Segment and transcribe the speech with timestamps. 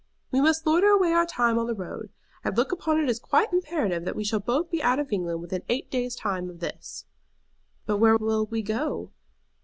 [0.31, 2.11] "We must loiter away our time on the road.
[2.43, 5.41] I look upon it as quite imperative that we shall both be out of England
[5.41, 7.05] within eight days' time of this."
[7.85, 9.11] "But where will you go?"